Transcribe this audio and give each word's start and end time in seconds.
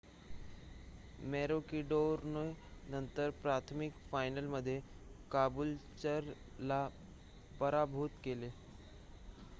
मॅरोकिडोरने 1.25 2.45
नंतर 2.87 3.29
प्राथमिक 3.43 3.93
फायनलमध्ये 4.11 4.79
काबूलचरला 5.31 6.87
पराभूत 7.59 8.19
केले 8.23 8.49